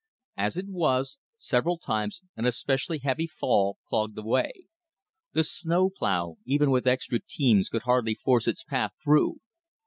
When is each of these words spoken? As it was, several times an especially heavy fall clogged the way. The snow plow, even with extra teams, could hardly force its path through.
As 0.37 0.57
it 0.57 0.65
was, 0.67 1.19
several 1.37 1.77
times 1.77 2.21
an 2.35 2.45
especially 2.47 2.97
heavy 2.97 3.27
fall 3.27 3.77
clogged 3.87 4.15
the 4.15 4.23
way. 4.25 4.51
The 5.33 5.43
snow 5.43 5.91
plow, 5.95 6.37
even 6.43 6.71
with 6.71 6.87
extra 6.87 7.19
teams, 7.19 7.69
could 7.69 7.83
hardly 7.83 8.15
force 8.15 8.47
its 8.47 8.63
path 8.63 8.93
through. 9.03 9.41